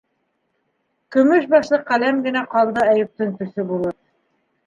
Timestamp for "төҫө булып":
3.43-3.97